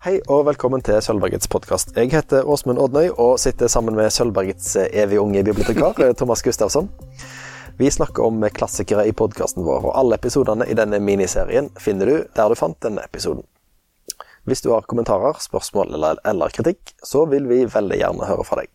[0.00, 1.90] Hei og velkommen til Sølvbergets podkast.
[1.92, 6.86] Jeg heter Åsmund Odnøy og sitter sammen med Sølvbergets evig unge bibliotekar Thomas Gustavsson.
[7.76, 12.14] Vi snakker om klassikere i podkasten vår, og alle episodene i denne miniserien finner du
[12.32, 13.44] der du fant denne episoden.
[14.48, 18.62] Hvis du har kommentarer, spørsmål eller, eller kritikk, så vil vi veldig gjerne høre fra
[18.62, 18.72] deg.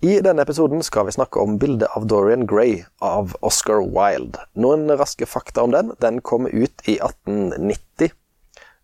[0.00, 4.48] I denne episoden skal vi snakke om bildet av Dorian Gray av Oscar Wilde.
[4.56, 5.92] Noen raske fakta om den.
[6.00, 8.27] Den kom ut i 1890 Eh,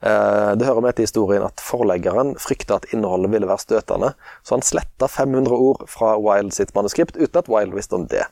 [0.05, 4.11] det hører med til historien at forleggeren frykta at innholdet ville være støtende,
[4.45, 8.27] så han sletta 500 ord fra Wilde sitt manuskript uten at Wilde visste om det.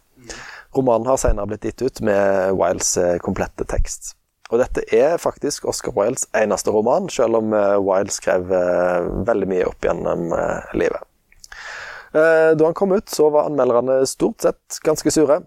[0.77, 4.15] Romanen har senere blitt gitt ut med Wildes eh, komplette tekst.
[4.53, 8.53] Og dette er faktisk Oscar Wildes eneste roman, selv om eh, Wilde skrev
[9.29, 10.29] veldig mye opp gjennom
[10.77, 11.09] livet.
[12.13, 15.39] Da han kom ut, så var anmelderne stort sett ganske sure.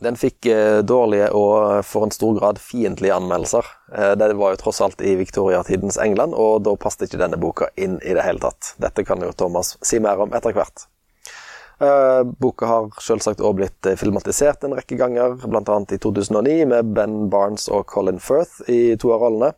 [0.00, 3.66] Den fikk eh, dårlige og for en stor grad fiendtlige anmeldelser.
[3.92, 7.68] Eh, det var jo tross alt i viktoriatidens England, og da passet ikke denne boka
[7.76, 8.74] inn i det hele tatt.
[8.80, 10.86] Dette kan jo Thomas si mer om etter hvert.
[11.84, 15.76] Eh, boka har selvsagt også blitt filmatisert en rekke ganger, bl.a.
[15.92, 19.52] i 2009 med Ben Barnes og Colin Firth i to av rollene.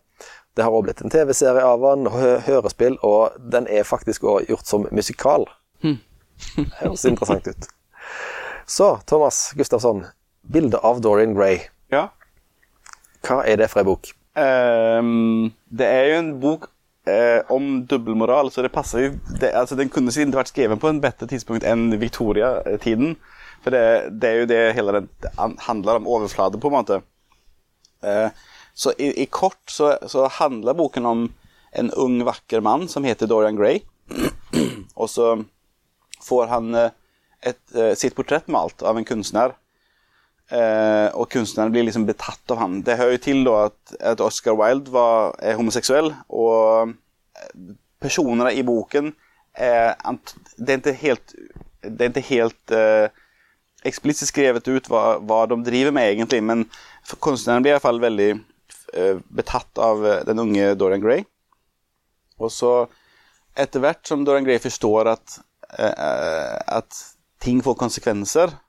[0.55, 4.51] Det har også blitt en TV-serie av den, hø hørespill, og den er faktisk også
[4.51, 5.47] gjort som musikal.
[5.83, 7.71] Det Høres interessant ut.
[8.67, 10.05] Så, Thomas Gustavsson,
[10.43, 11.61] Bilde av Dorian Gray.
[11.93, 12.09] Ja.
[13.23, 14.11] Hva er det for ei bok?
[14.35, 16.67] Um, det er jo en bok
[17.09, 20.91] uh, om dobbeltmoral, så det passer jo det, altså, Den kunne ikke vært skrevet på
[20.91, 23.15] en bedre tidspunkt enn Victoria-tiden.
[23.63, 23.85] For det,
[24.19, 25.31] det, er jo det hele den det
[25.69, 27.01] handler om overflate, på en måte.
[28.03, 28.35] Uh,
[28.75, 31.27] så i, i kort så, så, handler boken om
[31.79, 33.85] en ung, vakker mann som heter Dorian Gray.
[35.01, 35.37] Og så
[36.25, 36.91] får han uh,
[37.47, 37.63] et,
[37.99, 39.62] sitt portrett malt av en kunstner Eh,
[40.53, 42.81] og kunstneren blir liksom betatt av han.
[42.85, 46.93] Det hører jo til da at, at Oscar Wilde var, er homoseksuell, og
[48.03, 49.13] personene i boken
[49.55, 49.95] er,
[50.57, 51.35] Det er ikke helt,
[51.83, 53.09] det er ikke helt eh,
[53.85, 56.65] eksplisitt skrevet ut hva, hva, de driver med, egentlig, men
[57.21, 61.25] kunstneren blir i hvert fall veldig eh, betatt av eh, den unge Dorian Gray.
[62.41, 62.73] Og så,
[63.59, 65.39] etter hvert som Dorian Gray forstår at,
[65.79, 67.03] eh, at
[67.43, 68.62] ting får konsekvenser Eh,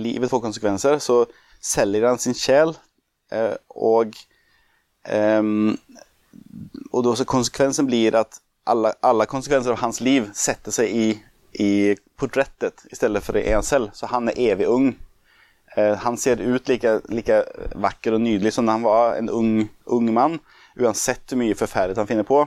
[0.00, 1.24] livet får konsekvenser, så
[1.64, 2.74] selger han sin sjel,
[3.32, 4.16] eh, og
[5.04, 11.08] og da så konsekvensen blir at alle alle, konsekvenser av hans liv setter seg i,
[11.60, 11.72] i
[12.16, 13.92] portrettet i stedet for i en selv.
[13.92, 14.94] Så han er evig ung.
[15.76, 17.42] Eh, han ser ut like lika
[17.74, 20.38] vacker og nydelig som da han var en ung, ung man,
[20.80, 22.44] uansett hvor mye forferdelig han finner på.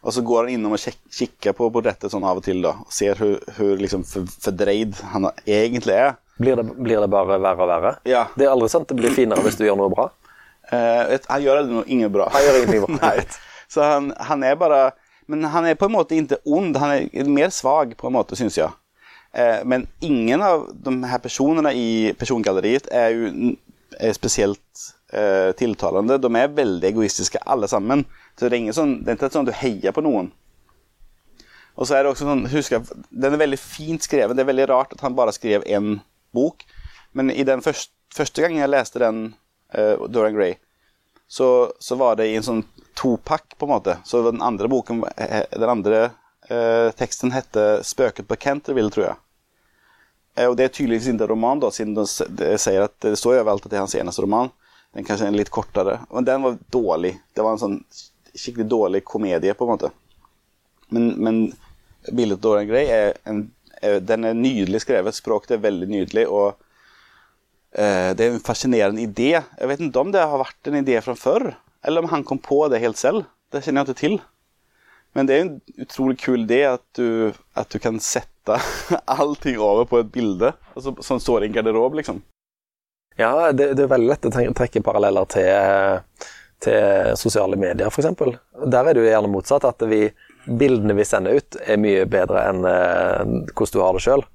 [0.00, 0.80] Og så går han innom og
[1.12, 5.96] kikker på portrettet sånn av og til da, og ser hvor liksom fordreid han egentlig
[5.96, 6.14] er.
[6.40, 7.92] Blir det, blir det, bare verre og verre?
[8.08, 8.24] Ja.
[8.32, 10.08] Det er aldri sant det blir finere hvis du gjør noe bra?
[10.70, 12.30] Uh, han gjør noe ingen bra.
[12.32, 13.00] Han gjør ingenting bra.
[13.04, 13.26] Nei.
[13.70, 14.80] Så han, han, er bare
[15.30, 18.38] Men han er på en måte ikke ond, han er mer svak, på en måte,
[18.40, 18.72] syns jeg.
[19.36, 23.52] Uh, men ingen av de her personene i persongalleriet er jo
[24.00, 26.18] er spesielt uh, tiltalende.
[26.22, 28.04] De er veldig egoistiske, alle sammen.
[28.34, 30.30] Så det er, ingen sånn, det er ikke sånn at du heier på noen.
[31.80, 32.74] Og så er det også sånn, husk
[33.08, 34.36] Den er veldig fint skrevet.
[34.36, 36.00] Det er veldig rart at han bare skrev én
[36.36, 36.66] bok.
[37.16, 39.22] Men i den første, første gangen jeg leste den,
[39.76, 40.58] uh, Dorian Gray,
[41.30, 42.62] så, så, var det i en sånn
[42.98, 43.96] topakk, på en måte.
[44.04, 46.00] Så den andre boken, eh, den andre
[46.50, 49.18] uh, teksten heter 'Spøket på Canterville', tror jeg.
[50.38, 53.16] Uh, og det er tydeligvis ikke en roman, da, siden de, de sier at det
[53.18, 54.50] står overalt at det er hans eneste roman.
[54.96, 56.00] Den kanskje er litt kortere.
[56.10, 57.14] Men den var dårlig.
[57.34, 57.78] Det var en sånn
[58.34, 59.90] skikkelig dårlig komedie, på en måte.
[60.90, 61.38] Men, men
[62.10, 63.44] bildet Dorian Gray er, en,
[63.82, 65.18] er, den er nydelig skrevet.
[65.18, 66.26] Språket er veldig nydelig.
[66.26, 66.56] og
[67.76, 69.32] eh, Det er en fascinerende idé.
[69.38, 71.52] Jeg vet ikke om det har vært en idé fra før,
[71.86, 73.28] eller om han kom på det helt selv.
[73.50, 74.18] Det kjenner jeg ikke til.
[75.14, 78.58] Men det er en utrolig kul idé at du, at du kan sette
[79.18, 82.20] allting over på et bilde altså, som står i en garderobe, liksom.
[83.20, 86.28] Ja, det, det, er veldig lett å trekke paralleller til
[86.60, 88.10] til sosiale medier, f.eks.
[88.66, 89.66] Der er det jo gjerne motsatt.
[89.68, 90.08] At vi,
[90.44, 93.22] bildene vi sender ut, er mye bedre enn uh,
[93.54, 94.26] hvordan du har det sjøl.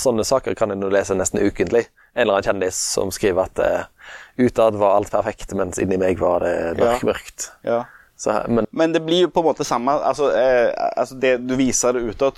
[0.00, 1.88] Sånne saker kan en lese nesten ukentlig.
[2.14, 6.22] En eller annen kjendis som skriver at uh, utad var alt perfekt, mens inni meg
[6.22, 7.50] var det mørk, mørkt.
[7.66, 7.82] Ja.
[8.22, 11.56] Så, men, men, det blir jo på en måte samme altså, eh, altså Det du
[11.58, 12.36] viser utad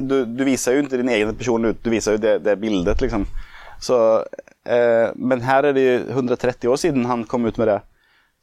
[0.00, 3.04] du, du, viser jo ikke din egen person ut, du viser jo det, det bildet,
[3.04, 3.28] liksom.
[3.78, 3.98] Så,
[4.64, 7.78] men her er det 130 år siden han kom ut med det.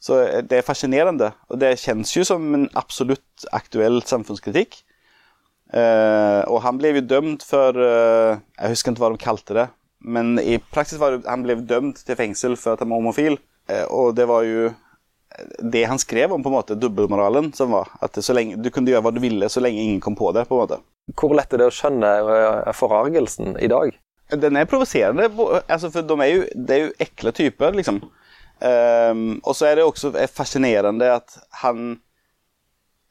[0.02, 4.80] Så eh, det er fascinerende, og det kjennes jo som en absolutt aktuell samfunnskritikk.
[5.68, 9.66] Uh, og han ble jo dømt for Jeg husker ikke hva de kalte det.
[10.00, 13.36] Men i praksis var det han ble dømt til fengsel for at han var homofil.
[13.92, 14.70] Og det var jo
[15.58, 17.90] det han skrev om, på en måte, dobbeltmoralen som var.
[18.00, 20.46] At lenge, du kunne gjøre hva du ville så lenge ingen kom på det.
[20.48, 20.80] på en måte.
[21.16, 23.92] Hvor lett er det å skjønne eh, forargelsen i dag?
[24.28, 25.28] Den er provoserende,
[25.68, 28.02] altså, for de er jo, det er jo ekle typer, liksom.
[28.60, 32.00] Um, og så er det også fascinerende at han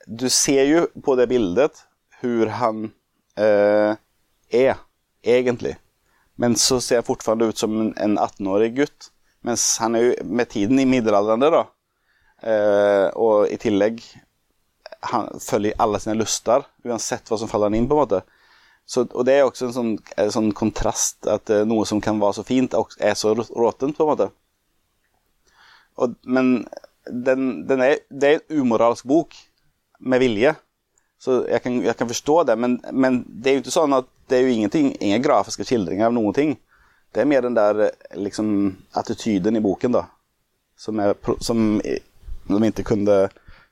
[0.03, 1.85] Du ser jo på det bildet
[2.19, 2.83] hvor han
[3.39, 3.95] uh,
[4.49, 4.79] er,
[5.23, 5.75] egentlig.
[6.35, 9.09] Men så ser han fortsatt ut som en 18-årig gutt.
[9.45, 11.63] Mens han er jo med tiden i middelaldrende, da.
[12.41, 14.01] Uh, og i tillegg
[15.11, 17.87] han følger alle sine lyster, uansett hva som faller han inn.
[17.89, 18.23] på en måte.
[18.87, 22.21] Så, og det er også en sånn, en sånn kontrast, at uh, noe som kan
[22.21, 24.29] være så fint, er så råtent, på en måte.
[25.99, 26.53] Og, men
[27.09, 29.35] den, den er, det er en umoralsk bok
[29.99, 30.55] med vilje.
[31.19, 34.07] Så jeg kan, jeg kan forstå det, men, men, det er jo ikke sånn at
[34.29, 36.53] det er jo ingenting, ingen grafiske skildringer av noen ting.
[37.11, 38.49] Det er mer den der liksom,
[38.95, 40.03] attityden i boken da,
[40.77, 43.23] som, er, som de ikke kunne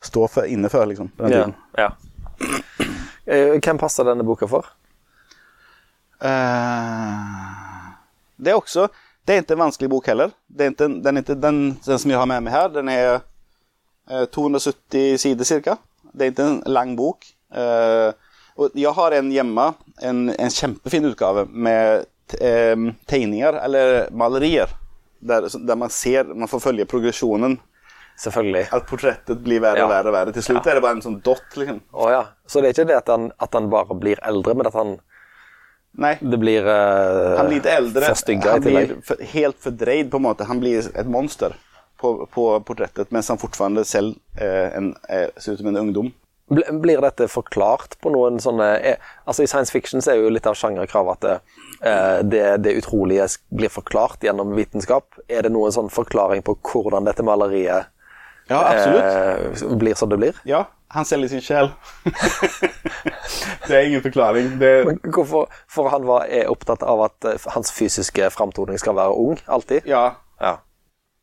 [0.03, 0.89] stå for, inne for.
[0.89, 1.45] Liksom, ja,
[1.77, 1.91] ja.
[3.25, 4.67] Eh, hvem passer denne boka for?
[6.25, 7.93] Uh,
[8.41, 8.87] det er også
[9.25, 10.33] Det er ikke en vanskelig bok heller.
[10.47, 12.89] Det er ikke, den, er ikke, den, den, som jeg har med meg her, den
[12.93, 13.23] er
[14.11, 15.77] uh, 270 sider ca.
[16.13, 17.25] Det er ikke en lang bok.
[17.49, 18.13] Uh,
[18.55, 19.65] og jeg har en hjemme,
[20.05, 24.71] en, en kjempefin utgave med tegninger, eller malerier,
[25.21, 27.59] der, der man ser Man får følge progresjonen
[28.15, 28.67] Selvfølgelig.
[28.71, 30.13] At portrettet blir verre og verre.
[30.15, 30.33] verre.
[30.35, 30.71] Til slutt ja.
[30.71, 31.47] er det bare en sånn dott.
[31.59, 31.81] liksom.
[31.91, 32.23] Oh, ja.
[32.47, 34.95] Så det er ikke det at han, at han, bare blir eldre, men at han
[35.95, 36.15] Nei.
[36.19, 38.11] Det blir uh, Han blir litt eldre.
[38.43, 40.47] Han blir for, helt fordreid, på en måte.
[40.49, 41.55] Han blir et monster
[42.01, 46.11] på, på portrettet, mens han fortsatt selv eh, en, eh, ser ut som en ungdom.
[46.81, 50.45] Blir dette forklart på noen sånne eh, Altså I science fiction så er jo litt
[50.45, 51.39] av sjangerkravet at
[51.81, 55.17] eh, det, det, utrolige blir forklart gjennom vitenskap.
[55.25, 57.89] Er det noen sånn forklaring på hvordan dette maleriet
[58.45, 58.61] ja.
[59.73, 60.37] Blir som det blir?
[60.45, 61.71] Ja, han selger sin sjel.
[63.67, 64.59] det er ingen forklaring.
[64.59, 64.71] Det...
[65.03, 65.49] hvorfor?
[65.71, 69.87] For han var, er opptatt av at eh, hans fysiske framtoning skal være ung, alltid?
[69.89, 70.05] Ja.
[70.41, 70.57] ja.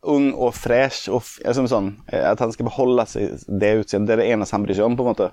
[0.02, 1.10] Ung og fresh.
[1.12, 4.10] Og sånn, eh, at han skal beholde seg det utseendet.
[4.10, 4.98] Det er det eneste han bryr seg om.
[4.98, 5.32] på en måte.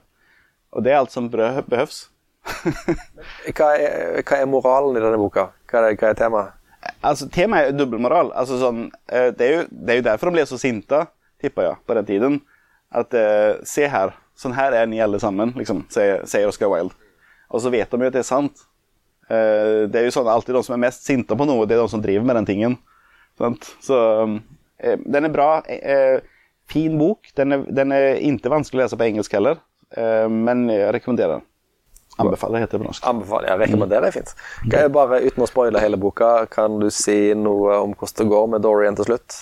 [0.76, 2.08] Og det er alt som behøves.
[2.50, 5.50] hva, er, hva, er, moralen i denne boka?
[5.70, 6.56] Hva er, hva er temaet?
[7.04, 8.30] Altså, Temaet er dobbeltmoral.
[8.38, 11.02] Altså, sånn, det, er jo, det er jo derfor de ble så sinte
[11.42, 12.40] tipper jeg, på den tiden.
[12.90, 16.96] At eh, se her, sånn her er ni alle sammen, liksom, sier, sier Oscar Wilde.
[17.50, 18.66] Og så vet de jo at det er sant.
[19.30, 21.84] Eh, det er jo sånn alltid de som er mest sinte på noe, det er
[21.84, 22.78] de som driver med den tingen.
[23.40, 23.72] Sant?
[23.84, 23.98] Så
[24.80, 25.50] eh, den er bra.
[25.66, 26.22] Eh,
[26.70, 27.32] fin bok.
[27.38, 29.64] Den er, den er ikke vanskelig å lese på engelsk heller,
[30.30, 31.46] men jeg rekommenderer den.
[32.22, 33.08] Anbefaler heter det på norsk.
[33.10, 34.36] Anbefaler, ja, rekommenderer er fint.
[34.68, 38.36] Kan jeg bare, Uten å spoile hele boka, kan du si noe om hvordan det
[38.36, 39.40] går med Dorian til slutt?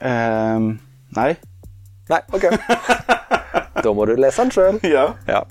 [0.00, 0.76] Um,
[1.18, 1.34] Nei.
[2.08, 2.48] Nei, ok.
[3.86, 4.80] da må du lese den sjøl.
[4.86, 5.12] Ja.
[5.30, 5.44] ja.